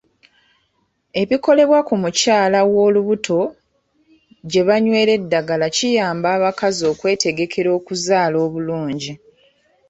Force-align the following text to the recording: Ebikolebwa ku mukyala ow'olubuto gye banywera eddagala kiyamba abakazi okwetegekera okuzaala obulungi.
Ebikolebwa 1.21 1.79
ku 1.87 1.93
mukyala 2.01 2.57
ow'olubuto 2.67 3.39
gye 4.49 4.63
banywera 4.67 5.11
eddagala 5.19 5.65
kiyamba 5.75 6.27
abakazi 6.37 6.83
okwetegekera 6.91 7.69
okuzaala 7.77 8.37
obulungi. 8.45 9.13